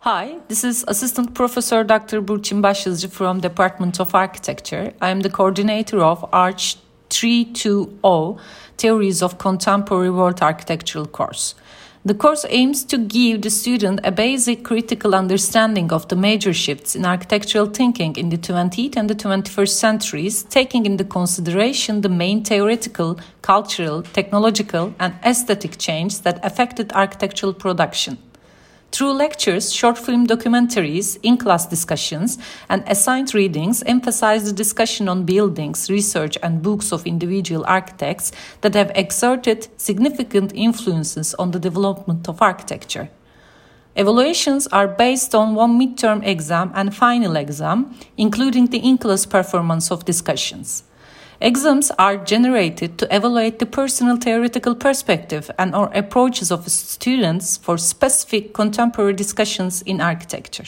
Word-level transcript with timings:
Hi, 0.00 0.36
this 0.48 0.64
is 0.64 0.84
Assistant 0.86 1.34
Professor 1.34 1.88
Dr. 1.88 2.28
Burçin 2.28 2.62
Başyazıcı 2.62 3.08
from 3.08 3.42
Department 3.42 4.00
of 4.00 4.14
Architecture. 4.14 4.92
I 5.00 5.10
am 5.10 5.22
the 5.22 5.28
coordinator 5.28 5.98
of 5.98 6.24
ARCH 6.32 6.76
320 7.10 8.36
Theories 8.78 9.22
of 9.22 9.38
Contemporary 9.38 10.08
World 10.08 10.42
Architectural 10.42 11.06
course. 11.06 11.54
The 12.06 12.18
course 12.18 12.44
aims 12.50 12.84
to 12.84 12.98
give 12.98 13.40
the 13.40 13.50
student 13.50 14.00
a 14.04 14.10
basic 14.10 14.62
critical 14.62 15.14
understanding 15.14 15.90
of 15.90 16.06
the 16.08 16.16
major 16.16 16.52
shifts 16.52 16.94
in 16.94 17.06
architectural 17.06 17.66
thinking 17.66 18.16
in 18.16 18.28
the 18.28 18.36
20th 18.36 18.96
and 18.96 19.08
the 19.08 19.14
21st 19.14 19.68
centuries, 19.68 20.42
taking 20.42 20.84
into 20.84 21.04
consideration 21.04 22.02
the 22.02 22.10
main 22.10 22.44
theoretical, 22.44 23.18
cultural, 23.40 24.02
technological, 24.02 24.92
and 24.98 25.14
aesthetic 25.24 25.78
changes 25.78 26.20
that 26.20 26.44
affected 26.44 26.92
architectural 26.92 27.54
production. 27.54 28.18
Through 28.94 29.14
lectures, 29.14 29.72
short 29.72 29.98
film 29.98 30.24
documentaries, 30.24 31.18
in 31.24 31.36
class 31.36 31.66
discussions, 31.66 32.38
and 32.68 32.84
assigned 32.86 33.34
readings 33.34 33.82
emphasize 33.86 34.44
the 34.44 34.52
discussion 34.52 35.08
on 35.08 35.24
buildings, 35.24 35.90
research, 35.90 36.38
and 36.44 36.62
books 36.62 36.92
of 36.92 37.04
individual 37.04 37.64
architects 37.66 38.30
that 38.60 38.74
have 38.74 38.92
exerted 38.94 39.66
significant 39.78 40.52
influences 40.54 41.34
on 41.40 41.50
the 41.50 41.58
development 41.58 42.28
of 42.28 42.40
architecture. 42.40 43.08
Evaluations 43.96 44.68
are 44.68 44.86
based 44.86 45.34
on 45.34 45.56
one 45.56 45.76
midterm 45.76 46.24
exam 46.24 46.70
and 46.76 46.94
final 46.94 47.34
exam, 47.34 47.96
including 48.16 48.66
the 48.66 48.78
in 48.78 48.96
class 48.96 49.26
performance 49.26 49.90
of 49.90 50.04
discussions. 50.04 50.84
Exams 51.40 51.90
are 51.98 52.16
generated 52.16 52.96
to 52.98 53.14
evaluate 53.14 53.58
the 53.58 53.66
personal 53.66 54.16
theoretical 54.16 54.74
perspective 54.74 55.50
and 55.58 55.74
or 55.74 55.90
approaches 55.94 56.50
of 56.50 56.68
students 56.68 57.56
for 57.56 57.76
specific 57.76 58.54
contemporary 58.54 59.14
discussions 59.14 59.82
in 59.82 60.00
architecture. 60.00 60.64